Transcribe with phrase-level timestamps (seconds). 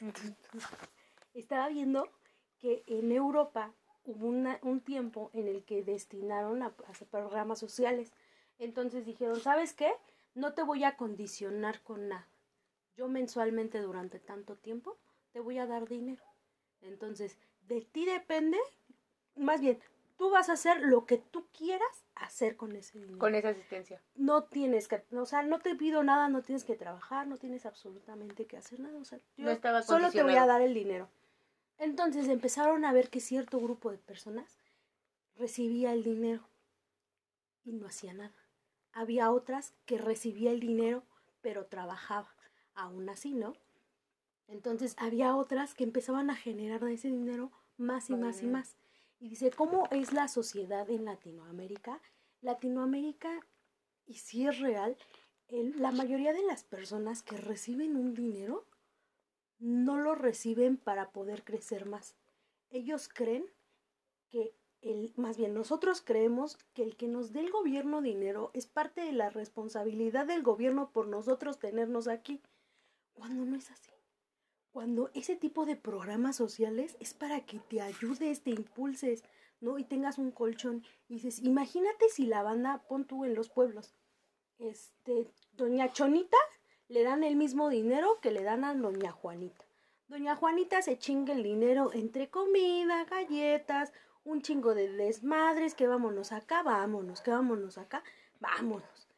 [1.34, 2.08] estaba viendo
[2.58, 8.12] que en Europa hubo un tiempo en el que destinaron a, a hacer programas sociales.
[8.58, 9.92] Entonces dijeron, ¿sabes qué?
[10.34, 12.28] No te voy a condicionar con nada.
[12.96, 14.98] Yo mensualmente durante tanto tiempo
[15.32, 16.22] te voy a dar dinero.
[16.82, 17.38] Entonces,
[17.68, 18.58] de ti depende,
[19.36, 19.78] más bien,
[20.20, 23.18] tú vas a hacer lo que tú quieras hacer con ese dinero.
[23.18, 24.02] Con esa asistencia.
[24.16, 27.64] No tienes que, o sea, no te pido nada, no tienes que trabajar, no tienes
[27.64, 30.74] absolutamente que hacer nada, o sea, yo No estaba solo te voy a dar el
[30.74, 31.08] dinero.
[31.78, 34.58] Entonces empezaron a ver que cierto grupo de personas
[35.38, 36.42] recibía el dinero
[37.64, 38.36] y no hacía nada.
[38.92, 41.02] Había otras que recibía el dinero
[41.40, 42.28] pero trabajaba.
[42.74, 43.54] Aún así, ¿no?
[44.48, 48.76] Entonces había otras que empezaban a generar de ese dinero más y más y más.
[49.20, 52.00] Y dice, ¿cómo es la sociedad en Latinoamérica?
[52.40, 53.46] Latinoamérica,
[54.06, 54.96] y si es real,
[55.48, 58.66] la mayoría de las personas que reciben un dinero
[59.58, 62.16] no lo reciben para poder crecer más.
[62.70, 63.44] Ellos creen
[64.30, 68.66] que el, más bien nosotros creemos que el que nos dé el gobierno dinero es
[68.66, 72.40] parte de la responsabilidad del gobierno por nosotros tenernos aquí,
[73.12, 73.90] cuando no es así.
[74.72, 79.24] Cuando ese tipo de programas sociales es para que te ayudes, te impulses,
[79.60, 79.78] ¿no?
[79.78, 80.84] Y tengas un colchón.
[81.08, 83.94] Y dices, imagínate si la banda, pon tú en los pueblos,
[84.58, 86.36] este, doña Chonita
[86.88, 89.64] le dan el mismo dinero que le dan a doña Juanita.
[90.08, 93.92] Doña Juanita se chinga el dinero entre comida, galletas,
[94.24, 98.02] un chingo de desmadres, que vámonos acá, vámonos, que vámonos acá,
[98.40, 99.08] vámonos.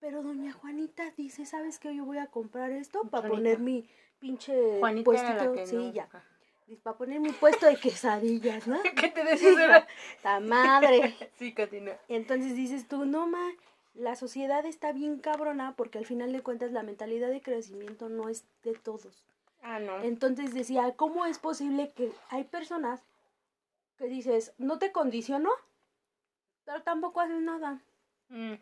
[0.00, 1.94] Pero doña Juanita dice, ¿sabes qué?
[1.94, 3.88] Yo voy a comprar esto para poner mi
[4.24, 6.24] pinche Juanita puestito, sí, no- ya, Ajá.
[6.82, 8.78] para poner mi puesto de quesadillas, ¿no?
[8.96, 9.86] ¿Qué te decías ahora?
[10.22, 11.14] La madre.
[11.38, 11.98] Sí, continúa.
[12.08, 13.50] Entonces dices tú, no ma,
[13.92, 18.30] la sociedad está bien cabrona porque al final de cuentas la mentalidad de crecimiento no
[18.30, 19.26] es de todos.
[19.62, 20.00] Ah, no.
[20.02, 23.02] Entonces decía, ¿cómo es posible que hay personas
[23.98, 25.50] que dices, no te condiciono,
[26.64, 27.82] pero tampoco haces nada?
[28.30, 28.54] Mm,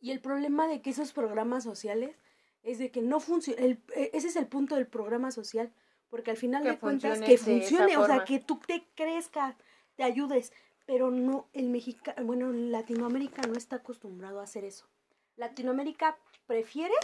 [0.00, 2.16] Y el problema de que esos programas sociales
[2.62, 3.60] es de que no funciona,
[3.94, 5.72] ese es el punto del programa social,
[6.08, 9.56] porque al final Que de cuentas que funcione, o sea, que tú te crezcas,
[9.96, 10.52] te ayudes,
[10.86, 14.88] pero no, el mexicano, bueno, Latinoamérica no está acostumbrado a hacer eso.
[15.36, 16.94] Latinoamérica prefiere,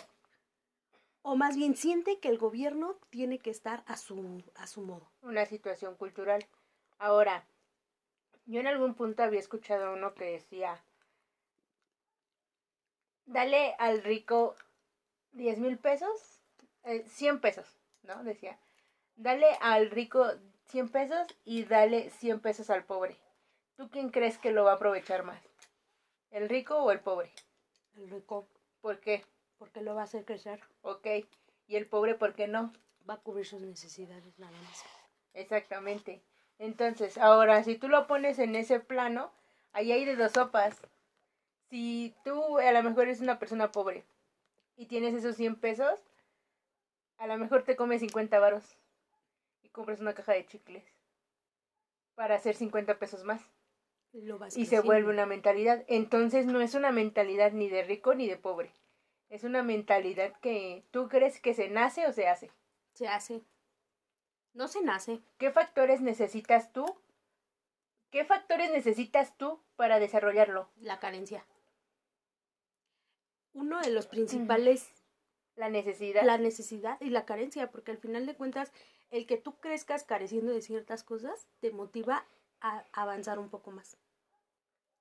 [1.23, 5.11] o más bien siente que el gobierno tiene que estar a su, a su modo.
[5.23, 6.47] una situación cultural.
[6.99, 7.47] Ahora,
[8.47, 10.83] yo en algún punto había escuchado a uno que decía,
[13.27, 14.55] dale al rico
[15.35, 16.43] 10 mil pesos,
[16.85, 17.67] eh, 100 pesos,
[18.03, 18.23] ¿no?
[18.25, 18.59] Decía,
[19.17, 20.27] dale al rico
[20.67, 23.17] 100 pesos y dale 100 pesos al pobre.
[23.77, 25.43] ¿Tú quién crees que lo va a aprovechar más?
[26.31, 27.33] ¿El rico o el pobre?
[27.97, 28.49] El rico,
[28.81, 29.25] ¿Por qué?
[29.59, 31.07] porque lo va a hacer crecer, Ok.
[31.67, 32.73] ¿Y el pobre por qué no?
[33.09, 34.85] va a cubrir sus necesidades nada más.
[35.35, 36.23] Exactamente.
[36.59, 39.31] Entonces, ahora, si tú lo pones en ese plano,
[39.73, 40.81] ahí hay de dos sopas.
[41.71, 44.05] Si tú a lo mejor eres una persona pobre
[44.77, 46.01] y tienes esos 100 pesos,
[47.19, 48.77] a lo mejor te comes 50 varos
[49.63, 50.85] y compras una caja de chicles
[52.15, 53.43] para hacer 50 pesos más.
[54.13, 55.85] Lo vas Y se vuelve una mentalidad.
[55.89, 58.73] Entonces no es una mentalidad ni de rico ni de pobre.
[59.29, 62.53] Es una mentalidad que tú crees que se nace o se hace.
[62.93, 63.43] Se hace.
[64.53, 65.21] No se nace.
[65.39, 66.85] ¿Qué factores necesitas tú?
[68.11, 70.69] ¿Qué factores necesitas tú para desarrollarlo?
[70.77, 71.45] La carencia.
[73.55, 74.91] Uno de los principales,
[75.57, 76.25] La necesidad.
[76.25, 78.73] la necesidad y la carencia, porque al final de cuentas,
[79.11, 82.25] el que tú crezcas careciendo de ciertas cosas te motiva
[82.61, 83.97] a avanzar un poco más.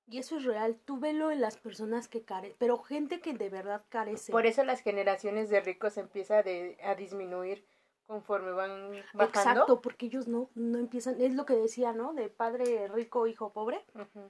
[0.06, 0.78] Y eso es real.
[0.84, 4.32] Tú velo en las personas que carecen, pero gente que de verdad carece.
[4.32, 7.64] Por eso las generaciones de ricos empieza de- a disminuir
[8.06, 9.24] conforme van bajando.
[9.24, 12.12] Exacto, porque ellos no, no empiezan, es lo que decía, ¿no?
[12.12, 13.84] De padre rico, hijo pobre.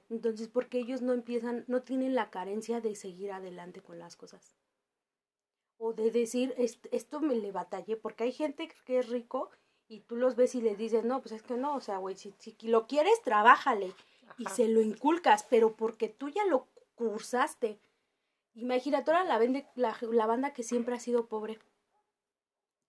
[0.09, 4.55] Entonces, porque ellos no empiezan, no tienen la carencia de seguir adelante con las cosas.
[5.77, 9.49] O de decir, "Est- esto me le batallé, porque hay gente que es rico
[9.87, 12.15] y tú los ves y les dices, no, pues es que no, o sea, güey,
[12.15, 13.93] si, si lo quieres, trabájale
[14.37, 17.79] y se lo inculcas, pero porque tú ya lo cursaste.
[18.53, 21.59] Imagínate ahora la, vende, la, la banda que siempre ha sido pobre.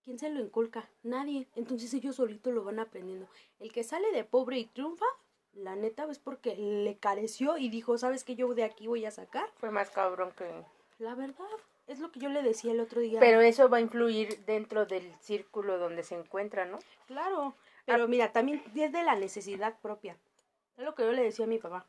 [0.07, 0.87] ¿Quién se lo inculca?
[1.03, 1.49] Nadie.
[1.57, 3.27] Entonces ellos solitos lo van aprendiendo.
[3.59, 5.05] El que sale de pobre y triunfa,
[5.51, 8.33] la neta es porque le careció y dijo, ¿sabes qué?
[8.37, 9.49] Yo de aquí voy a sacar.
[9.57, 10.63] Fue más cabrón que...
[10.99, 11.45] La verdad,
[11.87, 13.19] es lo que yo le decía el otro día.
[13.19, 16.79] Pero eso va a influir dentro del círculo donde se encuentra, ¿no?
[17.07, 17.55] Claro,
[17.85, 18.07] pero Ah.
[18.07, 20.17] mira, también es de la necesidad propia.
[20.77, 21.85] Es lo que yo le decía a mi papá.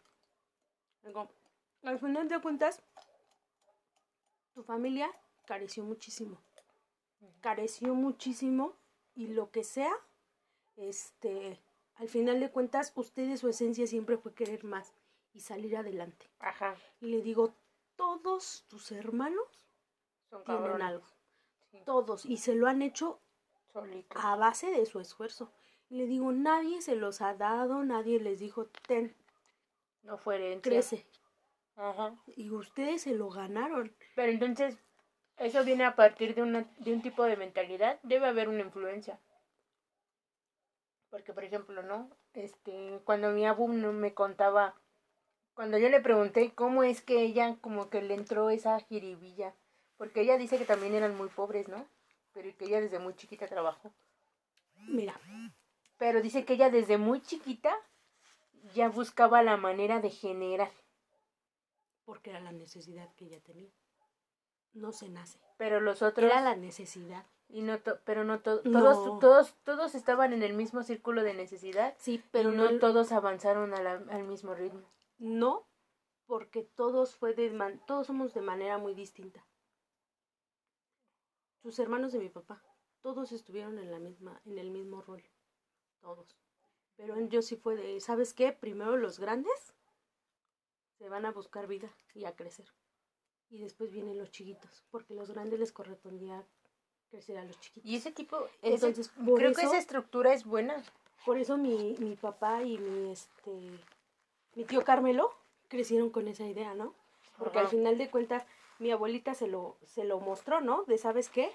[1.04, 1.28] Digo,
[1.84, 2.82] al final de cuentas,
[4.54, 5.08] tu familia
[5.46, 6.36] careció muchísimo.
[7.40, 8.74] Careció muchísimo
[9.14, 9.92] y lo que sea,
[10.76, 11.60] este,
[11.96, 14.92] al final de cuentas, ustedes su esencia siempre fue querer más
[15.32, 16.26] y salir adelante.
[16.40, 16.76] Ajá.
[17.00, 17.54] Y le digo,
[17.96, 19.44] todos tus hermanos
[20.30, 20.86] Son tienen cabrones.
[20.86, 21.06] algo.
[21.70, 22.24] Sí, Todos.
[22.26, 23.20] Y se lo han hecho
[24.10, 25.52] a base de su esfuerzo.
[25.90, 29.14] Y le digo, nadie se los ha dado, nadie les dijo, ten,
[30.02, 30.62] No fue herencia.
[30.70, 31.06] crece.
[31.76, 32.16] Ajá.
[32.36, 33.94] Y ustedes se lo ganaron.
[34.16, 34.76] Pero entonces,
[35.38, 37.98] eso viene a partir de, una, de un tipo de mentalidad.
[38.02, 39.18] Debe haber una influencia.
[41.10, 42.10] Porque, por ejemplo, ¿no?
[42.34, 44.74] Este, cuando mi abu me contaba,
[45.54, 49.54] cuando yo le pregunté cómo es que ella como que le entró esa jiribilla,
[49.96, 51.88] porque ella dice que también eran muy pobres, ¿no?
[52.32, 53.92] Pero que ella desde muy chiquita trabajó.
[54.86, 55.18] Mira,
[55.98, 57.74] Pero dice que ella desde muy chiquita
[58.74, 60.70] ya buscaba la manera de generar.
[62.04, 63.70] porque era la necesidad que ella tenía.
[64.72, 65.38] No se nace.
[65.56, 66.30] Pero los otros...
[66.30, 67.26] Era la necesidad.
[67.48, 68.80] Y no to- pero no to- No.
[68.80, 72.78] todos todos todos estaban en el mismo círculo de necesidad, Sí, pero pero no no,
[72.78, 74.82] todos avanzaron a la- al mismo ritmo.
[75.18, 75.66] no
[76.26, 79.42] porque todos fue de man- todos somos de manera muy distinta.
[81.62, 82.62] Sus hermanos de mi papá,
[83.00, 85.24] todos estuvieron en la misma en el mismo rol.
[86.00, 86.36] Todos.
[86.96, 88.52] Pero yo sí fue de, ¿sabes qué?
[88.52, 89.74] Primero los grandes
[90.98, 92.66] se van a buscar vida y a crecer.
[93.50, 96.44] Y después vienen los chiquitos, porque los grandes les correspondía
[97.10, 97.88] crecer a los chiquitos.
[97.90, 100.82] Y ese tipo Entonces, ese- creo que esa estructura es buena.
[101.24, 103.50] Por eso mi, mi papá y mi este
[104.54, 105.30] mi tío Carmelo
[105.68, 106.94] crecieron con esa idea, ¿no?
[107.38, 108.44] Porque al final de cuentas
[108.78, 110.84] mi abuelita se lo se lo mostró, ¿no?
[110.84, 111.50] De sabes qué,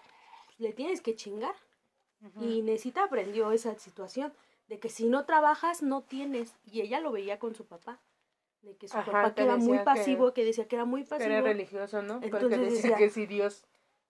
[0.57, 1.55] le tienes que chingar
[2.41, 4.33] y Necita aprendió esa situación
[4.67, 7.99] de que si no trabajas no tienes y ella lo veía con su papá,
[8.63, 10.85] de que su Ajá, papá que era muy decía que- pasivo, que, decía que era
[10.85, 11.29] muy pasivo.
[11.29, 12.15] era religioso, ¿no?
[12.21, 13.65] Porque Entonces decía decía- que si Dios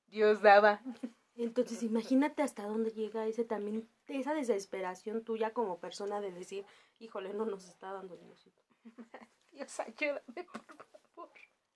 [0.08, 0.82] Dios daba.
[1.36, 6.64] Entonces, imagínate hasta dónde llega ese también, esa desesperación tuya como persona de decir,
[7.00, 8.62] híjole, no nos está dando Diosito.
[9.52, 11.30] Dios ayúdame, por favor.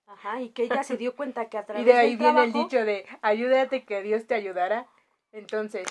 [0.06, 2.52] Ajá, y que ella se dio cuenta que a través Y de ahí viene el
[2.52, 4.86] trabajo, dicho de ayúdate que Dios te ayudará.
[5.32, 5.86] Entonces,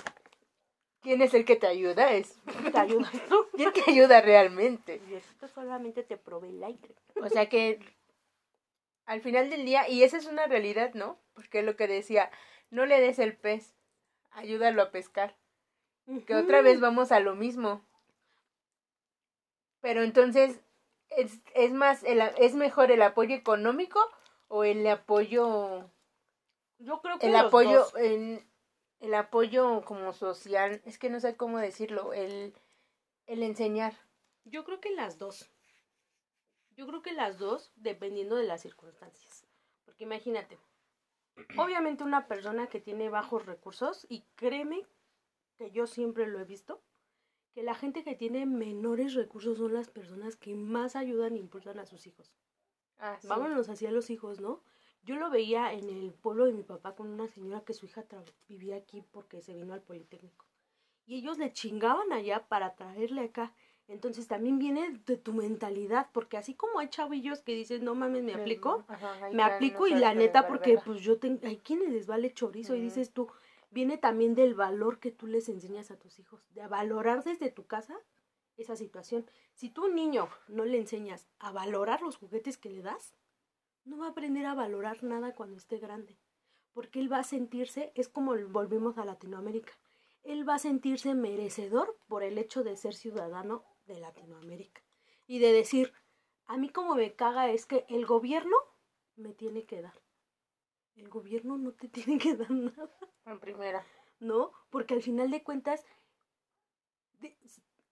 [1.07, 2.12] ¿quién es el que te ayuda?
[2.12, 2.36] Es
[2.69, 3.48] te ayudas tú.
[3.56, 5.00] ¿Quién te ayuda realmente?
[5.07, 6.95] Diosito solamente te provee el aire.
[7.15, 7.80] O sea que
[9.06, 11.18] al final del día, y esa es una realidad, ¿no?
[11.33, 12.30] Porque lo que decía,
[12.71, 13.74] no le des el pez,
[14.31, 15.38] ayúdalo a pescar.
[16.25, 17.86] Que otra vez vamos a lo mismo.
[19.80, 20.60] Pero entonces,
[21.07, 24.00] ¿es, es más, el, es mejor el apoyo económico
[24.50, 25.89] o el apoyo,
[26.80, 27.95] Yo creo que el los apoyo, dos.
[27.95, 28.44] el,
[28.99, 32.53] el apoyo como social, es que no sé cómo decirlo, el,
[33.25, 33.94] el enseñar.
[34.45, 35.49] Yo creo que las dos.
[36.75, 39.45] Yo creo que las dos, dependiendo de las circunstancias.
[39.85, 40.59] Porque imagínate,
[41.57, 44.85] obviamente una persona que tiene bajos recursos, y créeme
[45.57, 46.81] que yo siempre lo he visto,
[47.53, 51.79] que la gente que tiene menores recursos son las personas que más ayudan e impulsan
[51.79, 52.31] a sus hijos.
[53.00, 53.27] Ah, sí.
[53.27, 54.61] Vámonos hacia los hijos, ¿no?
[55.07, 58.04] Yo lo veía en el pueblo de mi papá con una señora que su hija
[58.50, 60.45] vivía aquí porque se vino al Politécnico.
[61.06, 63.54] Y ellos le chingaban allá para traerle acá.
[63.88, 68.21] Entonces también viene de tu mentalidad, porque así como hay chavillos que dicen, no mames,
[68.21, 71.94] me aplico, Ajá, me aplico no y la neta porque pues yo tengo, hay quienes
[71.94, 73.30] les vale chorizo y dices tú,
[73.71, 77.65] viene también del valor que tú les enseñas a tus hijos, de valorar desde tu
[77.65, 77.98] casa
[78.58, 79.25] esa situación.
[79.53, 83.15] Si tú un niño no le enseñas a valorar los juguetes que le das,
[83.88, 86.17] no va a aprender a valorar nada cuando esté grande,
[86.74, 89.74] porque él va a sentirse, es como volvemos a Latinoamérica,
[90.24, 94.82] él va a sentirse merecedor por el hecho de ser ciudadano de Latinoamérica
[95.25, 95.94] y de decir,
[96.46, 98.56] a mí como me caga es que el gobierno
[99.15, 100.00] me tiene que dar.
[100.96, 102.89] El gobierno no te tiene que dar nada,
[103.25, 103.86] En primera.
[104.20, 104.51] ¿no?
[104.70, 105.86] Porque al final de cuentas,
[107.20, 107.38] de-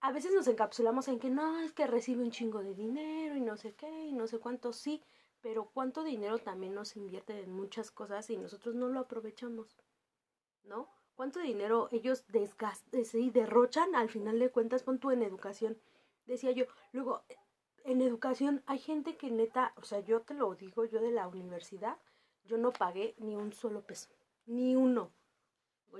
[0.00, 3.40] a veces nos encapsulamos en que no, es que recibe un chingo de dinero y
[3.40, 5.02] no sé qué, y no sé cuánto, sí,
[5.46, 9.76] pero cuánto dinero también nos invierte en muchas cosas y nosotros no lo aprovechamos,
[10.64, 10.88] ¿no?
[11.14, 15.78] ¿Cuánto dinero ellos desgastan, sí, derrochan al final de cuentas, pon tú en educación?
[16.24, 17.22] Decía yo, luego,
[17.84, 21.28] en educación hay gente que neta, o sea, yo te lo digo, yo de la
[21.28, 21.96] universidad,
[22.42, 24.08] yo no pagué ni un solo peso,
[24.46, 25.12] ni uno.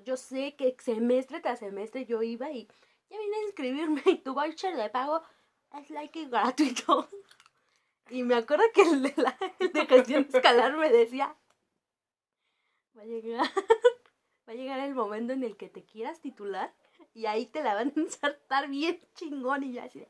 [0.02, 2.66] Yo sé que semestre tras semestre yo iba y
[3.08, 5.22] ya vine a inscribirme y tu voucher de pago
[5.72, 7.08] es like gratuito.
[8.10, 11.36] Y me acuerdo que el de, la, el de gestión escalar me decía,
[12.96, 13.46] va a llegar,
[14.48, 16.72] va a llegar el momento en el que te quieras titular
[17.14, 20.08] y ahí te la van a insertar bien chingón y ya así de,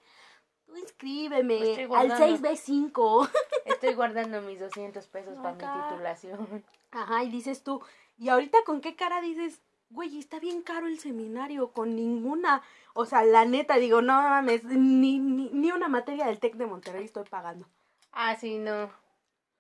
[0.65, 2.27] tú inscríbeme Estoy al guardando.
[2.27, 3.31] 6B5.
[3.65, 6.65] Estoy guardando mis 200 pesos para mi titulación.
[6.91, 7.83] Ajá, y dices tú,
[8.19, 9.63] ¿y ahorita con qué cara dices?
[9.91, 12.63] güey, está bien caro el seminario con ninguna,
[12.95, 16.67] o sea, la neta, digo, no mames, ni, ni, ni una materia del TEC de
[16.67, 17.69] Monterrey estoy pagando.
[18.19, 18.91] Ah, sí, no.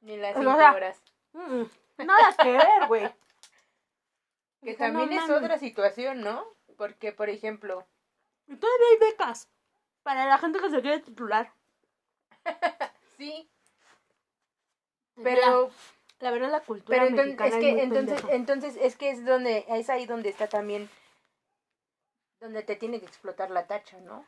[0.01, 1.03] Ni las O cinco sea, horas.
[1.35, 1.71] Mm, mm,
[2.07, 3.03] nada que ver, güey.
[4.63, 6.45] Que O no también es otra situación, ¿no?
[6.79, 7.87] Porque, por ejemplo,
[8.49, 9.49] Y todavía hay becas
[10.03, 11.53] para la gente que se quiere titular.
[13.19, 13.49] sí,
[15.15, 15.71] Pero pero,
[16.21, 18.37] la, verdad la cultura pero entonces, mexicana es es que, muy entonces, pendeja.
[18.37, 20.89] entonces, es que es donde, es ahí donde está también,
[22.41, 24.27] donde te tiene que explotar la tacha, ¿no?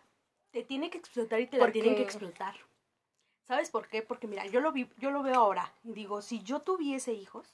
[0.51, 2.55] te tiene que explotar y te la tienen que explotar.
[3.49, 4.03] ¿Sabes por qué?
[4.03, 7.49] Porque mira, yo lo vi, yo lo veo ahora y digo, si yo tuviese hijos,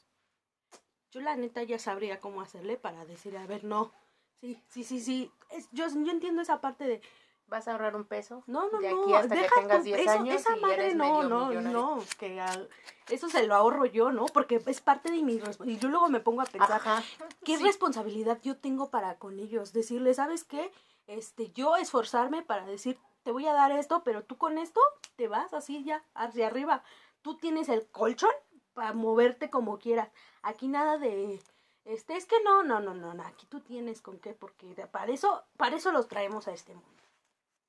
[1.12, 3.92] yo la neta ya sabría cómo hacerle para decir, a ver, no,
[4.40, 7.00] sí, sí, sí, sí, es, yo, yo entiendo esa parte de,
[7.46, 8.42] Vas a ahorrar un peso.
[8.46, 10.74] no, no, de no, hasta que deja tengas tú, 10 eso- años esa y madre
[10.76, 11.78] eres no, medio no, millonario.
[11.78, 12.70] no, que al-
[13.10, 14.24] eso se lo ahorro yo, ¿no?
[14.24, 15.76] Porque es parte de mi responsabilidad.
[15.78, 17.04] Y yo luego me pongo a pensar, Ajá.
[17.44, 17.62] ¿Qué Sí.
[17.62, 19.74] responsabilidad yo tengo para con ellos?
[19.74, 20.72] Decirles, ¿sabes qué?
[21.06, 24.80] Este, yo esforzarme para decir, te voy a dar esto, pero tú con esto
[25.16, 26.84] te vas así ya, hacia arriba.
[27.22, 28.30] Tú tienes el colchón
[28.74, 30.10] para moverte como quieras.
[30.42, 31.40] Aquí nada de,
[31.84, 35.10] este, es que no, no, no, no, no, aquí tú tienes con qué, porque para
[35.12, 36.90] eso, para eso los traemos a este mundo.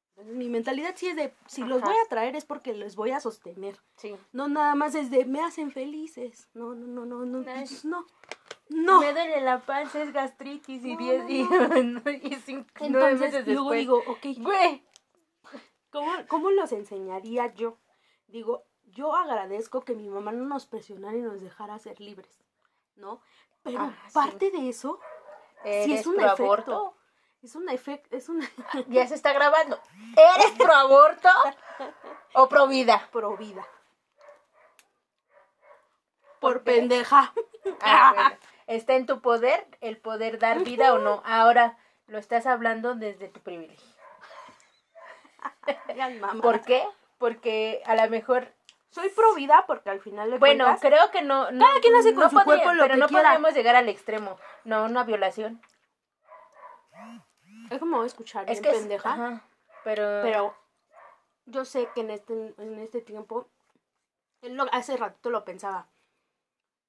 [0.09, 3.11] Entonces, mi mentalidad sí es de, si los voy a traer es porque los voy
[3.11, 3.77] a sostener.
[3.97, 4.15] Sí.
[4.31, 6.47] No nada más es de, me hacen felices.
[6.53, 7.45] No, no, no, no, no,
[7.83, 8.05] no.
[8.67, 8.99] No.
[8.99, 11.23] Me duele la panza, es gastritis y No, 10
[11.85, 13.79] no, y, y cinco, Entonces, meses luego después.
[13.79, 14.83] digo, ok, Güey.
[15.95, 17.77] ¿Cómo, ¿cómo los enseñaría yo?
[18.27, 22.43] Digo, yo agradezco que mi mamá no nos presionara y nos dejara ser libres,
[22.95, 23.21] ¿no?
[23.63, 24.13] Pero Ah, sí.
[24.13, 24.99] parte de eso,
[25.63, 26.43] ¿Eres es un efecto.
[26.43, 26.97] aborto?
[27.41, 28.45] es un efecto, es una
[28.89, 29.79] Ya se está grabando.
[30.35, 31.29] ¿Eres pro aborto
[32.33, 33.07] o pro vida?
[33.11, 33.65] pro vida.
[36.39, 37.33] Por pendeja.
[37.81, 38.35] Ah, bueno.
[38.67, 41.21] Está en tu poder el poder dar vida o no.
[41.25, 43.94] Ahora lo estás hablando desde tu privilegio.
[46.41, 46.83] ¿Por qué?
[47.17, 48.53] Porque a lo mejor
[48.89, 51.51] Soy pro vida porque al final de Bueno, cuentas, creo que no.
[51.51, 53.29] no Cada quien hace con no su cuerpo lo pero que no quiera.
[53.31, 54.37] podemos llegar al extremo.
[54.63, 55.61] No, una violación.
[57.69, 59.13] es como escuchar Es bien que es- pendeja.
[59.13, 59.41] ajá,
[59.83, 60.55] pero, Pero
[61.45, 63.47] yo sé que en este, en este tiempo,
[64.41, 65.87] él lo- hace ratito lo pensaba.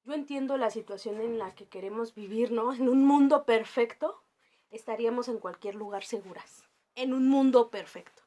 [0.05, 2.73] Yo entiendo la situación en la que queremos vivir, ¿no?
[2.73, 4.23] En un mundo perfecto,
[4.71, 6.63] estaríamos en cualquier lugar seguras.
[6.95, 8.23] En un mundo perfecto.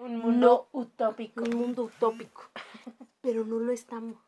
[0.00, 1.44] Un mundo utópico.
[1.44, 2.42] Un mundo utópico.
[3.20, 4.18] Pero no lo estamos.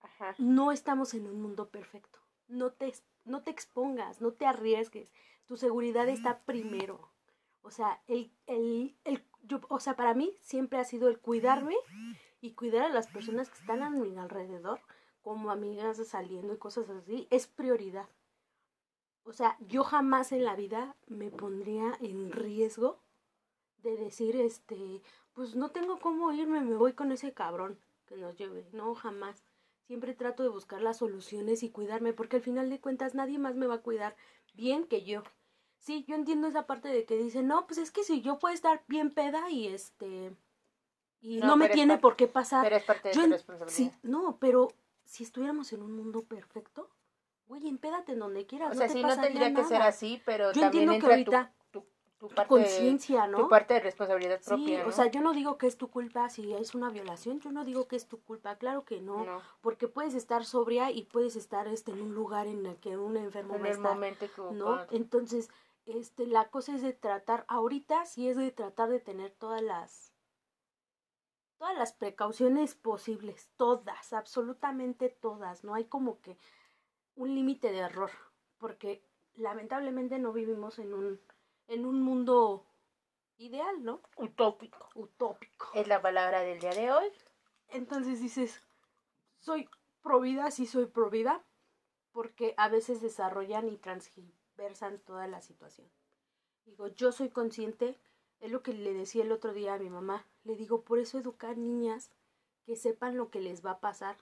[0.00, 0.34] Ajá.
[0.38, 2.18] No estamos en un mundo perfecto.
[2.48, 2.92] No te,
[3.24, 5.12] no te expongas, no te arriesgues.
[5.46, 7.12] Tu seguridad está primero.
[7.62, 11.76] O sea, el, el, el, yo, o sea, para mí siempre ha sido el cuidarme
[12.40, 14.80] y cuidar a las personas que están a mi alrededor,
[15.22, 18.08] como amigas saliendo y cosas así, es prioridad.
[19.24, 23.02] O sea, yo jamás en la vida me pondría en riesgo
[23.86, 25.00] de decir, este,
[25.32, 28.66] pues no tengo cómo irme, me voy con ese cabrón que nos lleve.
[28.72, 29.42] No, jamás.
[29.86, 33.54] Siempre trato de buscar las soluciones y cuidarme, porque al final de cuentas nadie más
[33.54, 34.16] me va a cuidar
[34.54, 35.22] bien que yo.
[35.78, 38.52] Sí, yo entiendo esa parte de que dicen, no, pues es que si yo puedo
[38.54, 40.34] estar bien peda y este...
[41.20, 42.64] Y no, No, me tiene parte- por qué pasar.
[42.64, 43.92] Pero es parte de Yo tu responsabilidad.
[43.92, 44.68] Sí, no, pero
[45.04, 46.90] si estuviéramos en un mundo perfecto,
[47.46, 48.70] güey, empédate en donde quieras.
[48.70, 51.14] o no sea, te sí, no tendría que ser así, pero Yo también entiendo que
[51.14, 51.54] entra ahorita
[52.28, 53.38] tu, parte, conciencia, ¿no?
[53.38, 54.88] tu parte de responsabilidad Sí, propia, ¿no?
[54.88, 57.64] o sea, yo no digo que es tu culpa si es una violación, yo no
[57.64, 61.36] digo que es tu culpa, claro que no, No, porque puedes estar sobria y puedes
[61.36, 64.26] estar este en un lugar en el que un enfermo en va el estar, momento
[64.34, 64.54] que...
[64.54, 64.86] ¿no?
[64.90, 65.50] Entonces,
[65.86, 70.12] este la cosa es de tratar ahorita sí es de tratar de tener todas las
[71.58, 76.36] todas las precauciones posibles, todas, absolutamente todas, no hay como que
[77.14, 78.10] un límite de error,
[78.58, 79.02] porque
[79.36, 81.20] lamentablemente no vivimos en un
[81.68, 82.66] en un mundo
[83.38, 84.00] ideal, ¿no?
[84.16, 84.88] Utópico.
[84.94, 85.70] Utópico.
[85.74, 87.06] Es la palabra del día de hoy.
[87.68, 88.62] Entonces dices,
[89.38, 89.68] soy
[90.02, 91.44] pro vida, sí soy pro vida,
[92.12, 95.90] porque a veces desarrollan y transversan toda la situación.
[96.64, 97.98] Digo, yo soy consciente,
[98.40, 101.18] es lo que le decía el otro día a mi mamá, le digo, por eso
[101.18, 102.10] educar niñas
[102.64, 104.16] que sepan lo que les va a pasar.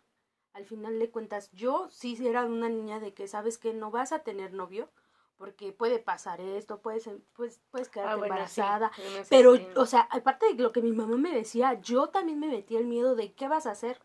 [0.52, 4.12] Al final de cuentas, yo sí era una niña de que sabes que no vas
[4.12, 4.90] a tener novio,
[5.36, 8.92] porque puede pasar esto, puedes, puedes, puedes quedarte Ah, bueno, sí, embarazada,
[9.28, 12.78] pero, o sea, aparte de lo que mi mamá me decía, yo también me metía
[12.78, 14.00] el miedo de qué vas a hacer.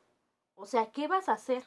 [0.56, 1.64] O sea, ¿qué vas a hacer?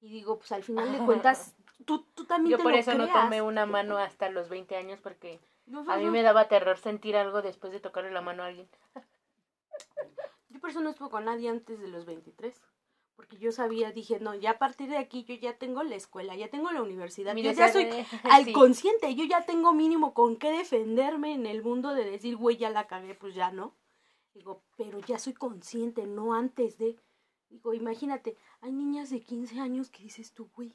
[0.00, 2.94] Y digo, pues al final de cuentas, tú, tú también Yo te por lo eso
[2.94, 5.40] no tomé una mano hasta los 20 años porque
[5.88, 8.68] a mí me daba terror sentir algo después de tocarle la mano a alguien.
[10.48, 12.60] yo por eso no estuve con nadie antes de los 23.
[13.20, 16.34] Porque yo sabía, dije, no, ya a partir de aquí yo ya tengo la escuela,
[16.36, 17.84] ya tengo la universidad, Mira, yo ya soy
[18.32, 18.52] al sí.
[18.54, 22.70] consciente, yo ya tengo mínimo con qué defenderme en el mundo de decir, güey, ya
[22.70, 23.74] la cagué, pues ya no.
[24.32, 26.96] Digo, pero ya soy consciente, no antes de.
[27.50, 30.72] Digo, imagínate, hay niñas de 15 años que dices tú, güey,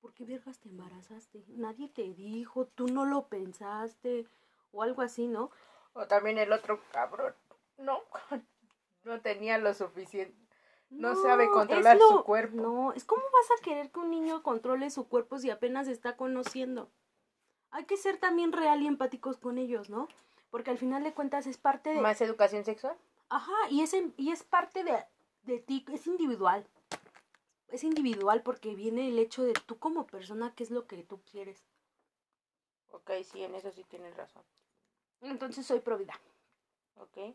[0.00, 1.44] ¿por qué vergas te embarazaste?
[1.48, 4.26] Nadie te dijo, tú no lo pensaste,
[4.72, 5.50] o algo así, ¿no?
[5.92, 7.34] O también el otro cabrón.
[7.76, 8.00] No,
[9.04, 10.45] no tenía lo suficiente.
[10.90, 12.56] No sabe controlar lo- su cuerpo.
[12.56, 16.16] No, es como vas a querer que un niño controle su cuerpo si apenas está
[16.16, 16.90] conociendo.
[17.70, 20.08] Hay que ser también real y empáticos con ellos, ¿no?
[20.50, 22.00] Porque al final de cuentas es parte de...
[22.00, 22.96] ¿Más educación sexual?
[23.28, 25.04] Ajá, y es, y es parte de,
[25.42, 26.66] de ti, es individual.
[27.68, 31.20] Es individual porque viene el hecho de tú como persona, qué es lo que tú
[31.30, 31.64] quieres.
[32.92, 34.44] Ok, sí, en eso sí tienes razón.
[35.20, 36.14] Entonces soy pro vida.
[36.96, 37.34] Ok.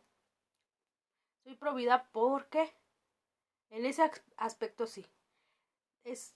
[1.44, 2.74] Soy pro vida porque
[3.72, 5.06] en ese aspecto sí.
[6.04, 6.36] Es,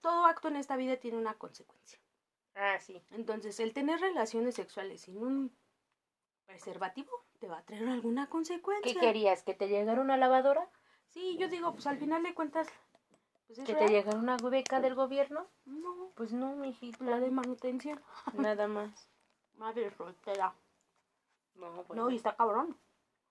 [0.00, 1.98] todo acto en esta vida tiene una consecuencia.
[2.54, 3.00] Ah, sí.
[3.10, 5.56] Entonces, el tener relaciones sexuales sin un
[6.46, 8.92] preservativo te va a traer alguna consecuencia.
[8.92, 9.42] ¿Qué querías?
[9.42, 10.68] ¿Que te llegara una lavadora?
[11.08, 12.68] Sí, yo digo, pues al final de cuentas,
[13.46, 15.46] pues es ¿Que te llegara una beca del gobierno?
[15.64, 17.04] No, Pues no, mijita.
[17.04, 18.00] la de manutención.
[18.34, 19.08] Nada más.
[19.54, 20.54] Madre soltera.
[21.54, 22.76] No, No, y está cabrón.